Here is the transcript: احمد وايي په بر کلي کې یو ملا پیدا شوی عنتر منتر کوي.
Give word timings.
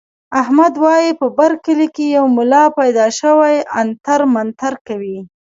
احمد 0.41 0.73
وايي 0.83 1.11
په 1.19 1.27
بر 1.37 1.51
کلي 1.65 1.87
کې 1.95 2.05
یو 2.17 2.25
ملا 2.37 2.63
پیدا 2.79 3.05
شوی 3.19 3.55
عنتر 3.79 4.19
منتر 4.33 4.73
کوي. 4.87 5.17